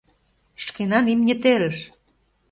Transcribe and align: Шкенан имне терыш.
Шкенан 0.63 1.05
имне 1.13 1.35
терыш. 1.43 1.77